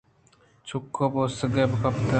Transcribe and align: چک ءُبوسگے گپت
چک 0.67 0.95
ءُبوسگے 1.05 1.63
گپت 1.71 1.95